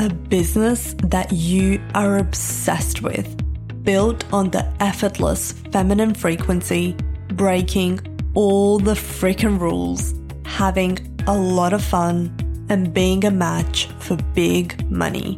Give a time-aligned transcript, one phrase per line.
[0.00, 3.36] a business that you are obsessed with,
[3.84, 6.96] built on the effortless feminine frequency,
[7.34, 8.00] breaking
[8.32, 10.14] all the freaking rules,
[10.46, 12.34] having a lot of fun,
[12.70, 15.36] and being a match for big money.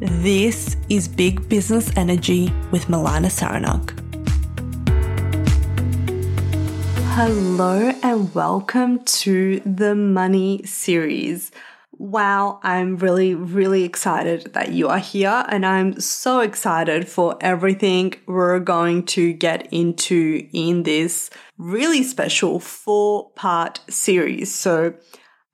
[0.00, 3.92] This is Big Business Energy with Milana Sarenac.
[7.14, 11.50] Hello and welcome to the Money series.
[12.00, 18.14] Wow, I'm really, really excited that you are here, and I'm so excited for everything
[18.26, 24.54] we're going to get into in this really special four part series.
[24.54, 24.94] So,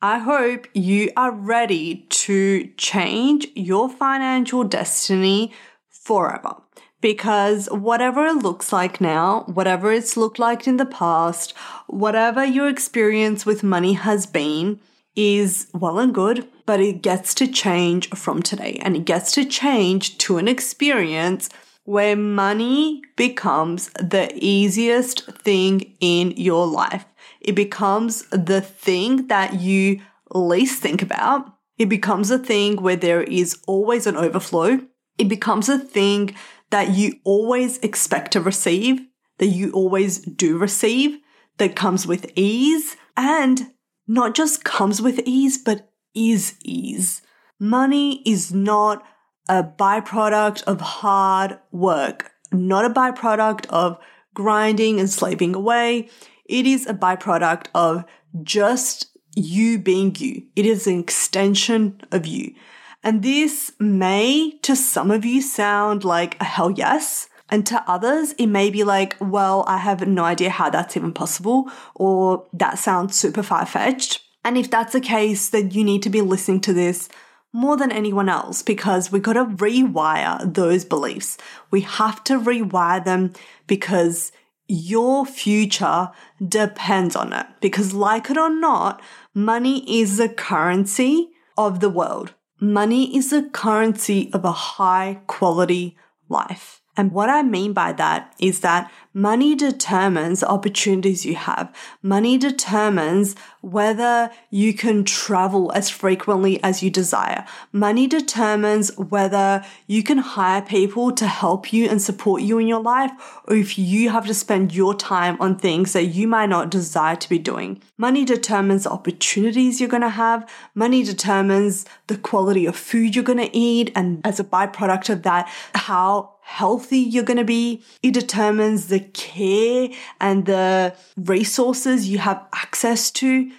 [0.03, 5.55] I hope you are ready to change your financial destiny
[5.89, 6.57] forever.
[7.01, 12.69] Because whatever it looks like now, whatever it's looked like in the past, whatever your
[12.69, 14.79] experience with money has been,
[15.17, 19.45] is well and good, but it gets to change from today and it gets to
[19.45, 21.49] change to an experience
[21.85, 27.05] where money becomes the easiest thing in your life.
[27.41, 30.01] It becomes the thing that you
[30.33, 31.55] least think about.
[31.77, 34.81] It becomes a thing where there is always an overflow.
[35.19, 36.35] It becomes a thing
[36.71, 39.01] that you always expect to receive,
[39.39, 41.19] that you always do receive,
[41.59, 43.74] that comes with ease, and
[44.07, 47.23] not just comes with ease, but is ease.
[47.59, 49.05] Money is not
[49.49, 53.99] a byproduct of hard work, not a byproduct of
[54.33, 56.09] grinding and slaving away.
[56.47, 58.05] It is a byproduct of
[58.43, 60.45] just you being you.
[60.57, 62.55] It is an extension of you.
[63.03, 67.29] And this may, to some of you, sound like a hell yes.
[67.55, 71.13] And to others, it may be like, well, I have no idea how that's even
[71.13, 74.23] possible, or that sounds super far fetched.
[74.45, 77.09] And if that's the case, then you need to be listening to this
[77.53, 81.39] more than anyone else because we got to rewire those beliefs.
[81.71, 83.35] We have to rewire them
[83.69, 84.33] because
[84.67, 86.11] your future
[86.45, 87.47] depends on it.
[87.61, 89.01] Because, like it or not,
[89.33, 92.35] money is the currency of the world.
[92.59, 95.97] Money is the currency of a high quality
[96.29, 96.81] life.
[96.97, 101.75] And what I mean by that is that money determines opportunities you have.
[102.03, 107.47] Money determines whether you can travel as frequently as you desire.
[107.73, 112.83] Money determines whether you can hire people to help you and support you in your
[112.83, 113.13] life,
[113.47, 117.17] or if you have to spend your time on things that you might not desire
[117.17, 117.81] to be doing.
[117.97, 120.49] Money determines opportunities you're going to have.
[120.75, 123.93] Money determines the quality of food you're going to eat.
[123.95, 127.83] And as a byproduct of that, how healthy you're going to be.
[128.03, 129.89] It determines the care
[130.21, 133.51] and the resources you have access to.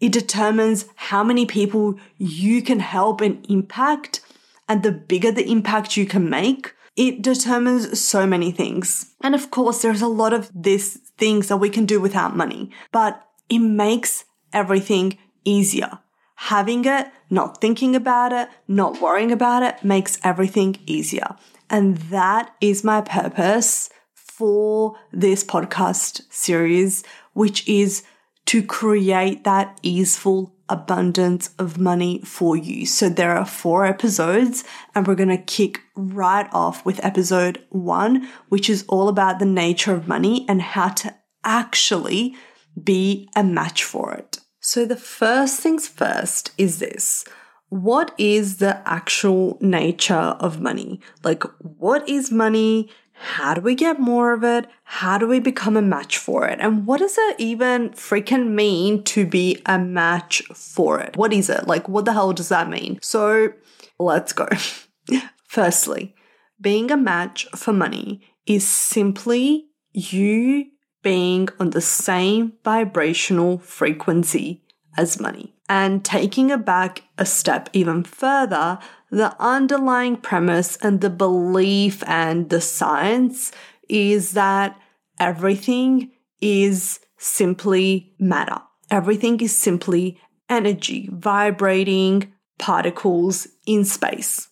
[0.00, 4.20] It determines how many people you can help and impact.
[4.68, 9.14] And the bigger the impact you can make, it determines so many things.
[9.20, 12.70] And of course, there's a lot of these things that we can do without money,
[12.90, 15.98] but it makes everything easier.
[16.36, 21.36] Having it, not thinking about it, not worrying about it makes everything easier.
[21.70, 23.88] And that is my purpose
[24.42, 28.02] for this podcast series, which is
[28.44, 32.84] to create that easeful abundance of money for you.
[32.84, 34.64] So there are four episodes
[34.96, 39.44] and we're going to kick right off with episode one, which is all about the
[39.44, 41.14] nature of money and how to
[41.44, 42.34] actually
[42.82, 44.38] be a match for it.
[44.58, 47.24] So the first things first is this
[47.72, 51.00] what is the actual nature of money?
[51.24, 52.90] Like, what is money?
[53.22, 54.66] How do we get more of it?
[54.82, 56.58] How do we become a match for it?
[56.60, 61.16] And what does it even freaking mean to be a match for it?
[61.16, 61.68] What is it?
[61.68, 62.98] Like, what the hell does that mean?
[63.00, 63.52] So,
[63.98, 64.48] let's go.
[65.46, 66.16] Firstly,
[66.60, 70.66] being a match for money is simply you
[71.02, 74.62] being on the same vibrational frequency
[74.96, 75.54] as money.
[75.68, 78.78] And taking it back a step even further,
[79.12, 83.52] the underlying premise and the belief and the science
[83.86, 84.80] is that
[85.20, 86.10] everything
[86.40, 88.56] is simply matter.
[88.90, 90.18] Everything is simply
[90.48, 94.48] energy, vibrating particles in space.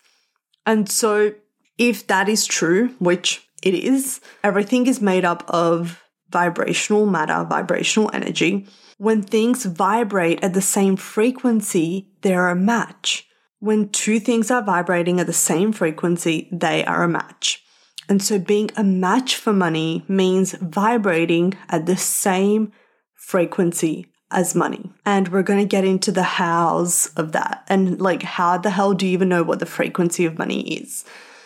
[0.66, 1.32] And so,
[1.78, 8.10] if that is true, which it is, everything is made up of vibrational matter, vibrational
[8.12, 8.66] energy.
[8.98, 13.26] When things vibrate at the same frequency, they're a match.
[13.60, 17.62] When two things are vibrating at the same frequency, they are a match.
[18.08, 22.72] And so being a match for money means vibrating at the same
[23.14, 24.90] frequency as money.
[25.04, 28.94] And we're going to get into the hows of that and like how the hell
[28.94, 31.04] do you even know what the frequency of money is?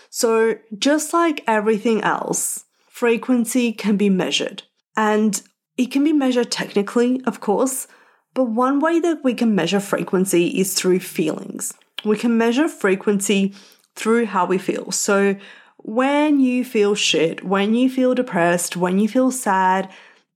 [0.08, 4.62] So, just like everything else, frequency can be measured.
[4.96, 5.42] And
[5.76, 7.88] it can be measured technically, of course,
[8.32, 11.74] but one way that we can measure frequency is through feelings.
[12.04, 13.54] We can measure frequency
[13.94, 14.90] through how we feel.
[14.92, 15.36] So,
[15.78, 19.90] when you feel shit, when you feel depressed, when you feel sad,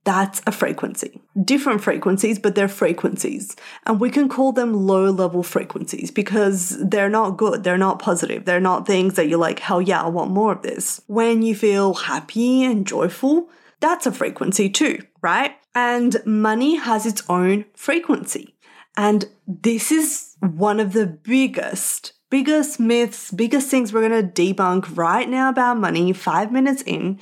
[0.05, 1.21] that's a frequency.
[1.45, 3.55] Different frequencies, but they're frequencies.
[3.85, 7.65] And we can call them low level frequencies because they're not good.
[7.65, 8.45] They're not positive.
[8.45, 11.03] They're not things that you're like, hell yeah, I want more of this.
[11.09, 13.51] When you feel happy and joyful,
[13.81, 15.53] that's a frequency too, right?
[15.75, 18.55] And money has its own frequency.
[18.99, 24.97] And this is one of the biggest, biggest myths, biggest things we're going to debunk
[24.97, 27.21] right now about money, five minutes in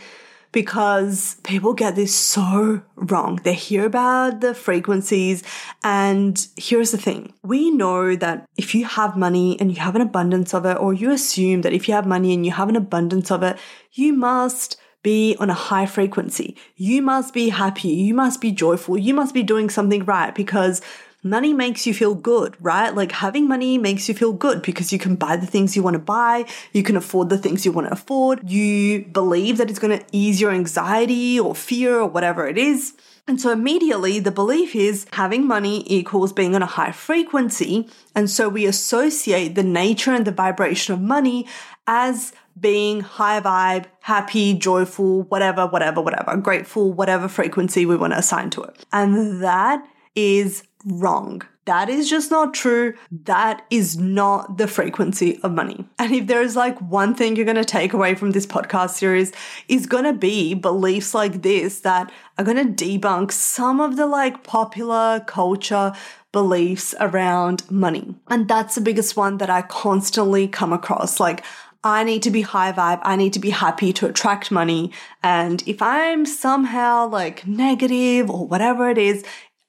[0.53, 3.39] because people get this so wrong.
[3.45, 5.43] They hear about the frequencies,
[5.85, 10.01] and here's the thing we know that if you have money and you have an
[10.01, 12.77] abundance of it, or you assume that if you have money and you have an
[12.77, 13.59] abundance of it,
[13.93, 16.57] you must be on a high frequency.
[16.75, 17.91] You must be happy.
[17.91, 18.99] You must be joyful.
[18.99, 20.81] You must be doing something right because
[21.29, 22.95] money makes you feel good, right?
[22.95, 25.95] Like having money makes you feel good because you can buy the things you want
[25.95, 29.79] to buy, you can afford the things you want to afford, you believe that it's
[29.79, 32.95] going to ease your anxiety or fear or whatever it is.
[33.29, 37.89] And so immediately the belief is having money equals being on a high frequency.
[38.15, 41.47] And so we associate the nature and the vibration of money
[41.89, 48.19] as being high vibe, happy, joyful, whatever, whatever, whatever, grateful, whatever frequency we want to
[48.19, 48.87] assign to it.
[48.93, 51.43] And that is wrong.
[51.67, 52.95] That is just not true.
[53.25, 55.85] That is not the frequency of money.
[55.99, 59.33] And if there's like one thing you're going to take away from this podcast series
[59.69, 64.07] is going to be beliefs like this that are going to debunk some of the
[64.07, 65.93] like popular culture
[66.31, 68.15] beliefs around money.
[68.29, 71.19] And that's the biggest one that I constantly come across.
[71.19, 71.45] Like,
[71.83, 73.01] I need to be high vibe.
[73.03, 74.93] I need to be happy to attract money.
[75.23, 79.25] And if I'm somehow like negative or whatever it is,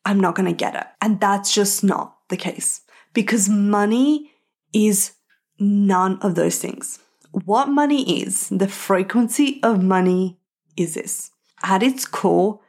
[0.07, 0.87] I'm not going to get it.
[1.01, 2.79] And that's just not the case
[3.13, 4.31] because money
[4.73, 5.11] is
[5.59, 6.99] none of those things.
[7.31, 10.39] What money is, the frequency of money
[10.77, 11.31] is this.
[11.61, 12.61] At its core,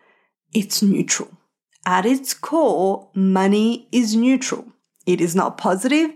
[0.52, 1.30] it's neutral.
[1.86, 4.72] At its core, money is neutral.
[5.06, 6.10] It is not positive.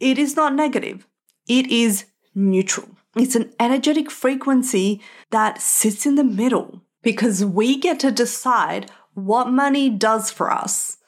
[0.00, 1.06] It is not negative.
[1.46, 2.88] It is neutral.
[3.14, 9.48] It's an energetic frequency that sits in the middle because we get to decide what
[9.48, 10.98] money does for us.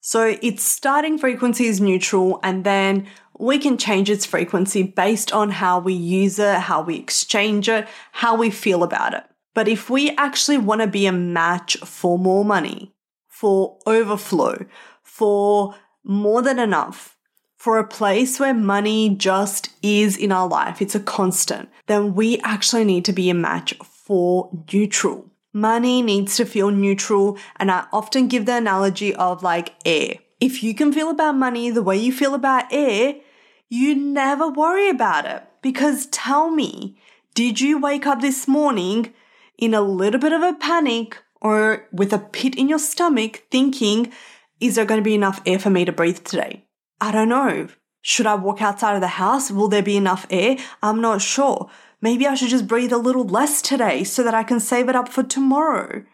[0.00, 3.06] So its starting frequency is neutral and then
[3.38, 7.86] we can change its frequency based on how we use it, how we exchange it,
[8.12, 9.24] how we feel about it.
[9.54, 12.94] But if we actually want to be a match for more money,
[13.28, 14.64] for overflow,
[15.02, 17.18] for more than enough,
[17.58, 22.40] for a place where money just is in our life, it's a constant, then we
[22.40, 25.31] actually need to be a match for neutral.
[25.52, 30.16] Money needs to feel neutral, and I often give the analogy of like air.
[30.40, 33.16] If you can feel about money the way you feel about air,
[33.68, 35.42] you never worry about it.
[35.62, 36.96] Because tell me,
[37.34, 39.12] did you wake up this morning
[39.58, 44.12] in a little bit of a panic or with a pit in your stomach thinking,
[44.60, 46.64] is there going to be enough air for me to breathe today?
[47.00, 47.68] I don't know.
[48.00, 49.50] Should I walk outside of the house?
[49.50, 50.56] Will there be enough air?
[50.82, 51.70] I'm not sure.
[52.02, 54.96] Maybe I should just breathe a little less today so that I can save it
[54.96, 56.04] up for tomorrow.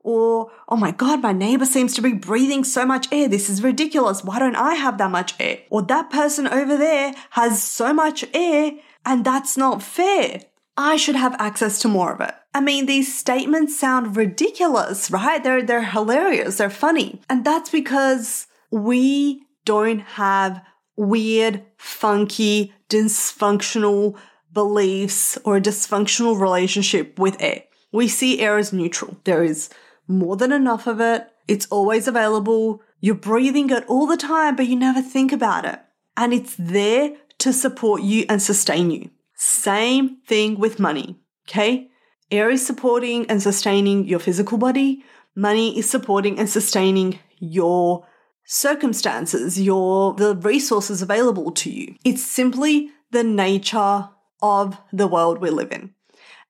[0.00, 3.28] Or, oh my God, my neighbor seems to be breathing so much air.
[3.28, 4.24] This is ridiculous.
[4.24, 5.58] Why don't I have that much air?
[5.68, 8.72] Or that person over there has so much air
[9.04, 10.42] and that's not fair.
[10.76, 12.34] I should have access to more of it.
[12.54, 15.42] I mean, these statements sound ridiculous, right?
[15.42, 16.58] They're, they're hilarious.
[16.58, 17.20] They're funny.
[17.28, 20.62] And that's because we don't have
[20.96, 24.16] weird, funky, dysfunctional
[24.56, 27.62] beliefs, or a dysfunctional relationship with air.
[27.92, 29.18] We see air as neutral.
[29.24, 29.68] There is
[30.08, 31.28] more than enough of it.
[31.46, 32.80] It's always available.
[33.00, 35.78] You're breathing it all the time, but you never think about it.
[36.16, 39.10] And it's there to support you and sustain you.
[39.34, 41.20] Same thing with money.
[41.46, 41.90] Okay.
[42.30, 45.04] Air is supporting and sustaining your physical body.
[45.34, 48.06] Money is supporting and sustaining your
[48.46, 51.94] circumstances, your, the resources available to you.
[52.04, 54.08] It's simply the nature
[54.42, 55.94] of the world we live in.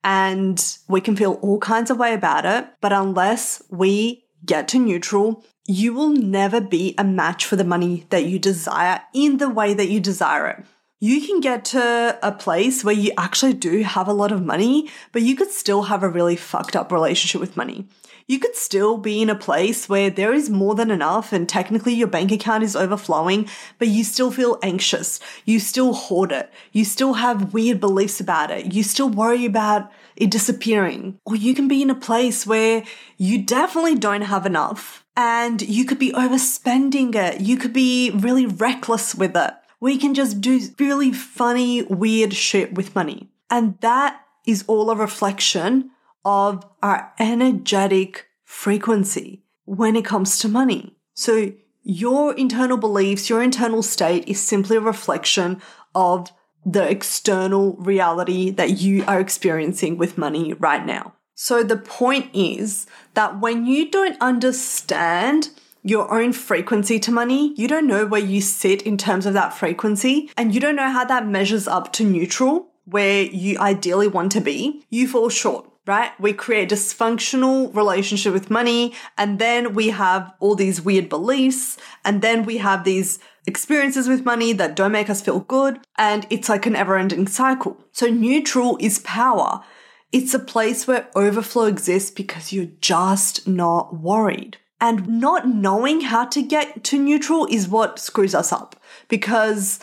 [0.04, 4.78] And we can feel all kinds of way about it, but unless we get to
[4.78, 9.50] neutral, you will never be a match for the money that you desire in the
[9.50, 10.64] way that you desire it.
[10.98, 14.88] You can get to a place where you actually do have a lot of money,
[15.12, 17.86] but you could still have a really fucked up relationship with money.
[18.26, 21.92] You could still be in a place where there is more than enough and technically
[21.92, 23.46] your bank account is overflowing,
[23.78, 25.20] but you still feel anxious.
[25.44, 26.50] You still hoard it.
[26.72, 28.72] You still have weird beliefs about it.
[28.72, 31.20] You still worry about it disappearing.
[31.26, 32.84] Or you can be in a place where
[33.18, 37.42] you definitely don't have enough and you could be overspending it.
[37.42, 39.52] You could be really reckless with it.
[39.80, 43.28] We can just do really funny, weird shit with money.
[43.50, 45.90] And that is all a reflection
[46.24, 50.96] of our energetic frequency when it comes to money.
[51.14, 51.52] So
[51.82, 55.60] your internal beliefs, your internal state is simply a reflection
[55.94, 56.32] of
[56.64, 61.14] the external reality that you are experiencing with money right now.
[61.34, 65.50] So the point is that when you don't understand
[65.86, 69.54] your own frequency to money, you don't know where you sit in terms of that
[69.54, 74.32] frequency, and you don't know how that measures up to neutral, where you ideally want
[74.32, 76.10] to be, you fall short right?
[76.18, 82.22] We create dysfunctional relationship with money and then we have all these weird beliefs and
[82.22, 86.48] then we have these experiences with money that don't make us feel good and it's
[86.48, 87.78] like an ever-ending cycle.
[87.92, 89.62] So neutral is power.
[90.10, 94.58] It's a place where overflow exists because you're just not worried.
[94.80, 98.76] And not knowing how to get to neutral is what screws us up
[99.08, 99.80] because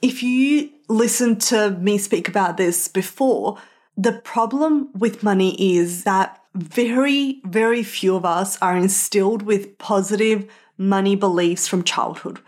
[0.00, 3.58] if you listen to me speak about this before,
[3.96, 10.48] the problem with money is that very, very few of us are instilled with positive
[10.76, 12.40] money beliefs from childhood.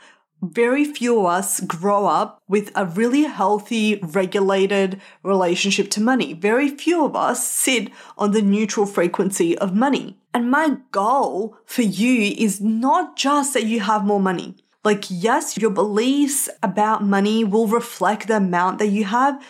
[0.43, 6.33] Very few of us grow up with a really healthy, regulated relationship to money.
[6.33, 10.20] Very few of us sit on the neutral frequency of money.
[10.33, 14.57] And my goal for you is not just that you have more money.
[14.85, 19.43] Like, yes, your beliefs about money will reflect the amount that you have,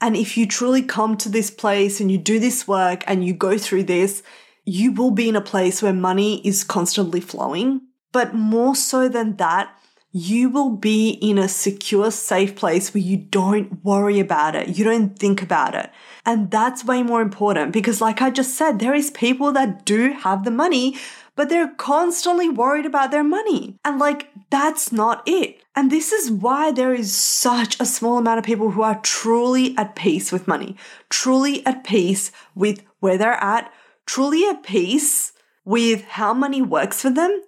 [0.00, 3.32] and if you truly come to this place and you do this work and you
[3.32, 4.22] go through this,
[4.64, 7.80] you will be in a place where money is constantly flowing.
[8.12, 9.76] But more so than that,
[10.16, 14.78] you will be in a secure, safe place where you don't worry about it.
[14.78, 15.90] You don't think about it.
[16.24, 20.14] And that's way more important because like I just said, there is people that do
[20.14, 20.96] have the money,
[21.34, 23.76] but they're constantly worried about their money.
[23.84, 25.62] And like, that's not it.
[25.74, 29.76] And this is why there is such a small amount of people who are truly
[29.76, 30.76] at peace with money,
[31.10, 33.70] truly at peace with where they're at,
[34.06, 35.32] truly at peace
[35.66, 37.42] with how money works for them,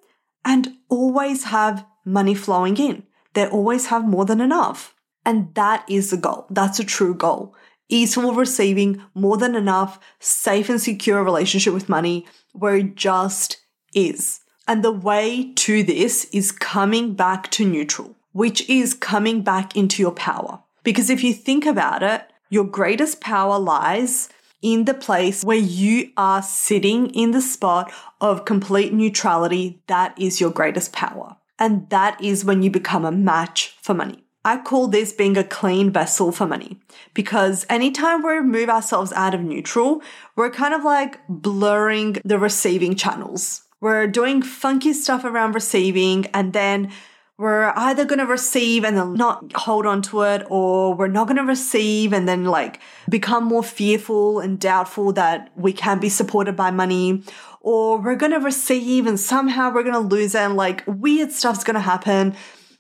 [0.45, 3.05] and always have money flowing in.
[3.35, 4.95] They always have more than enough.
[5.25, 6.47] And that is the goal.
[6.51, 7.55] That's a true goal.
[7.89, 13.59] Easeful receiving more than enough, safe and secure relationship with money where it just
[13.95, 14.41] is.
[14.67, 20.03] And the way to this is coming back to neutral, which is coming back into
[20.03, 20.63] your power.
[20.83, 24.29] Because if you think about it, your greatest power lies
[24.61, 29.81] in the place where you are sitting in the spot of complete neutrality.
[29.87, 31.37] That is your greatest power.
[31.59, 34.25] And that is when you become a match for money.
[34.45, 36.79] I call this being a clean vessel for money
[37.13, 40.01] because anytime we move ourselves out of neutral,
[40.37, 43.63] we're kind of like blurring the receiving channels.
[43.81, 46.91] We're doing funky stuff around receiving and then
[47.39, 51.29] we're either going to receive and then not hold on to it or we're not
[51.29, 56.09] going to receive and then like become more fearful and doubtful that we can't be
[56.09, 57.23] supported by money
[57.61, 61.31] or we're going to receive and somehow we're going to lose it and like weird
[61.31, 62.35] stuff's going to happen.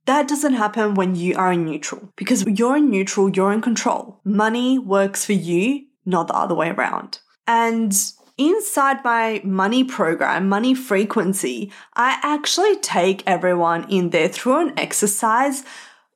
[0.06, 4.20] That doesn't happen when you are in neutral because you're in neutral, you're in control.
[4.24, 7.20] Money works for you, not the other way around.
[7.46, 7.94] And
[8.38, 15.64] inside my money program, money frequency, I actually take everyone in there through an exercise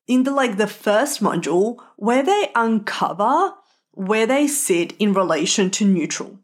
[0.07, 3.55] in the like the first module where they uncover
[3.95, 6.39] where they sit in relation to neutral.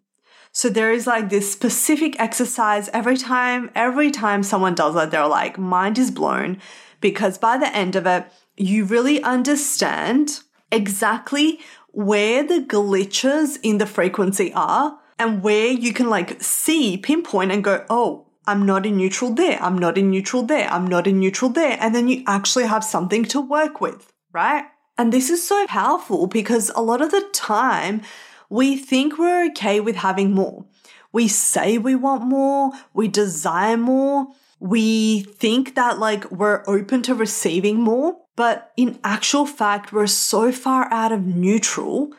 [0.52, 5.26] So there is like this specific exercise every time, every time someone does it, they're
[5.26, 6.58] like, mind is blown
[7.00, 10.40] because by the end of it, you really understand
[10.72, 11.60] exactly
[11.92, 17.64] where the glitches in the frequency are and where you can like see, pinpoint and
[17.64, 19.62] go, oh, I'm not in neutral there.
[19.62, 20.68] I'm not in neutral there.
[20.70, 21.76] I'm not in neutral there.
[21.80, 24.64] And then you actually have something to work with, right?
[24.96, 28.00] And this is so powerful because a lot of the time
[28.48, 30.64] we think we're okay with having more.
[31.12, 32.72] We say we want more.
[32.94, 34.28] We desire more.
[34.60, 38.16] We think that like we're open to receiving more.
[38.34, 42.12] But in actual fact, we're so far out of neutral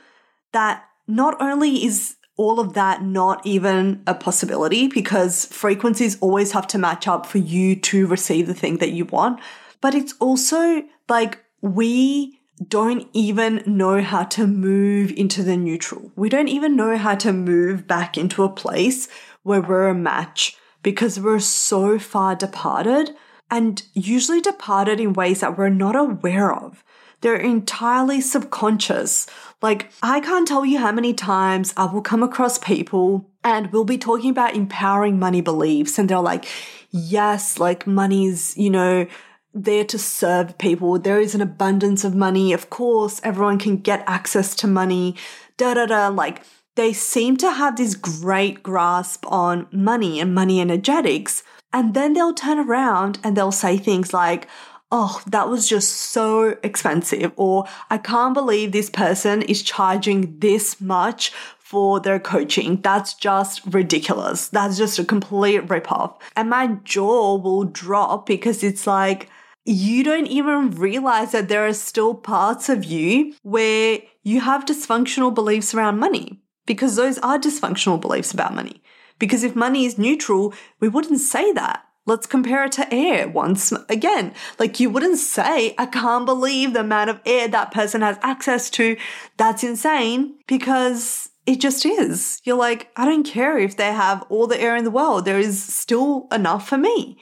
[0.53, 6.65] that not only is all of that not even a possibility because frequencies always have
[6.65, 9.41] to match up for you to receive the thing that you want.
[9.81, 16.13] But it's also like we don't even know how to move into the neutral.
[16.15, 19.09] We don't even know how to move back into a place
[19.43, 23.11] where we're a match because we're so far departed
[23.51, 26.85] and usually departed in ways that we're not aware of.
[27.21, 29.27] They're entirely subconscious.
[29.61, 33.83] Like, I can't tell you how many times I will come across people and we'll
[33.83, 36.45] be talking about empowering money beliefs, and they're like,
[36.91, 39.07] yes, like money's, you know,
[39.53, 40.99] there to serve people.
[40.99, 42.53] There is an abundance of money.
[42.53, 45.15] Of course, everyone can get access to money.
[45.57, 46.07] Da da da.
[46.09, 46.43] Like,
[46.75, 51.43] they seem to have this great grasp on money and money energetics.
[51.71, 54.47] And then they'll turn around and they'll say things like,
[54.91, 60.81] oh, that was just so expensive, or I can't believe this person is charging this
[60.81, 62.81] much for their coaching.
[62.81, 64.47] That's just ridiculous.
[64.47, 66.19] That's just a complete ripoff.
[66.35, 69.29] And my jaw will drop because it's like,
[69.65, 75.31] you don't even realize that there are still parts of you where you have dysfunctional
[75.33, 78.81] beliefs around money because those are dysfunctional beliefs about money.
[79.19, 81.83] Because if money is neutral, we wouldn't say that.
[82.09, 84.33] Let's compare it to air once again.
[84.57, 88.71] Like you wouldn't say, I can't believe the amount of air that person has access
[88.71, 88.97] to.
[89.37, 92.41] That's insane because it just is.
[92.43, 95.25] You're like, I don't care if they have all the air in the world.
[95.25, 97.19] There is still enough for me.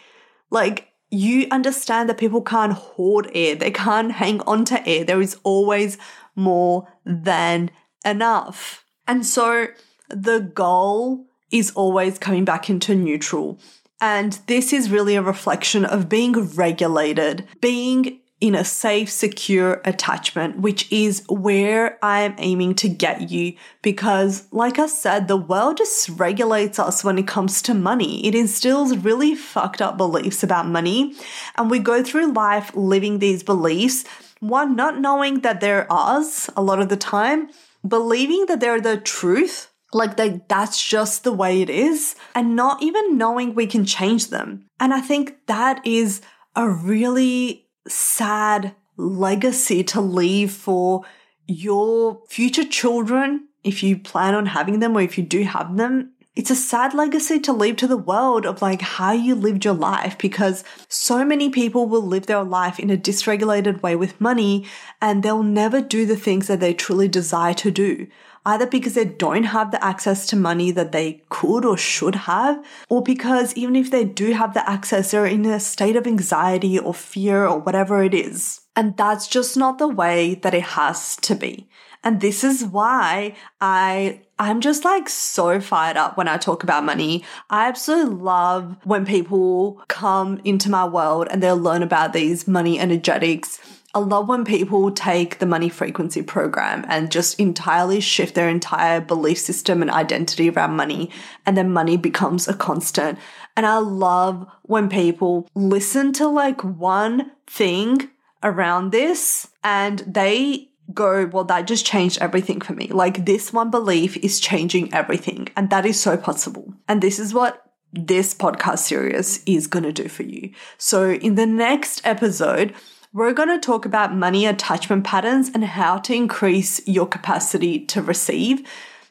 [0.51, 3.55] Like you understand that people can't hoard air.
[3.55, 5.03] They can't hang on to air.
[5.03, 5.97] There is always
[6.33, 7.71] more than
[8.05, 8.85] enough.
[9.05, 9.67] And so
[10.09, 13.59] the goal is always coming back into neutral.
[13.99, 20.59] And this is really a reflection of being regulated, being in a safe, secure attachment,
[20.59, 23.53] which is where I am aiming to get you.
[23.81, 28.25] Because, like I said, the world just regulates us when it comes to money.
[28.27, 31.15] It instills really fucked up beliefs about money.
[31.55, 34.05] And we go through life living these beliefs,
[34.39, 37.49] one, not knowing that they're ours a lot of the time,
[37.87, 42.81] believing that they're the truth like they, that's just the way it is and not
[42.83, 44.65] even knowing we can change them.
[44.79, 46.21] And I think that is
[46.55, 51.05] a really sad legacy to leave for
[51.47, 56.11] your future children if you plan on having them or if you do have them.
[56.35, 59.73] It's a sad legacy to leave to the world of like how you lived your
[59.73, 64.67] life because so many people will live their life in a dysregulated way with money
[65.01, 68.07] and they'll never do the things that they truly desire to do
[68.47, 72.63] either because they don't have the access to money that they could or should have,
[72.89, 76.79] or because even if they do have the access, they're in a state of anxiety
[76.79, 78.61] or fear or whatever it is.
[78.73, 81.67] And that's just not the way that it has to be.
[82.05, 86.85] And this is why I I'm just like so fired up when I talk about
[86.85, 87.25] money.
[87.49, 92.79] I absolutely love when people come into my world and they'll learn about these money
[92.79, 93.59] energetics
[93.95, 99.01] I love when people take the money frequency program and just entirely shift their entire
[99.01, 101.09] belief system and identity around money,
[101.45, 103.17] and then money becomes a constant.
[103.55, 108.09] And I love when people listen to like one thing
[108.43, 112.87] around this and they go, well, that just changed everything for me.
[112.87, 115.47] Like this one belief is changing everything.
[115.55, 116.73] And that is so possible.
[116.87, 120.51] And this is what this podcast series is going to do for you.
[120.77, 122.73] So in the next episode,
[123.17, 127.99] we're going to talk about money attachment patterns and how to increase your capacity to
[127.99, 128.61] receive.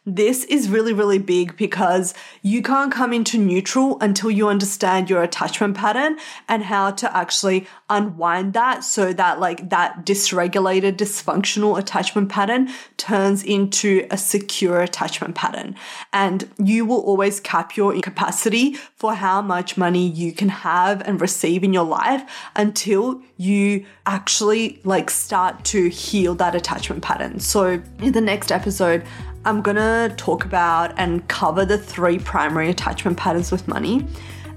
[0.09, 5.21] This is really, really big because you can't come into neutral until you understand your
[5.21, 6.17] attachment pattern
[6.49, 13.43] and how to actually unwind that so that like that dysregulated, dysfunctional attachment pattern turns
[13.43, 15.75] into a secure attachment pattern.
[16.13, 21.21] And you will always cap your capacity for how much money you can have and
[21.21, 22.23] receive in your life
[22.55, 27.41] until you actually like start to heal that attachment pattern.
[27.41, 29.05] So in the next episode,
[29.47, 34.05] I'm gonna talk about and cover the three primary attachment patterns with money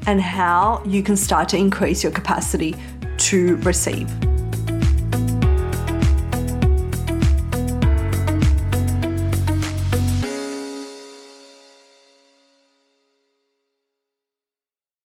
[0.08, 2.76] and how you can start to increase your capacity
[3.18, 4.10] to receive.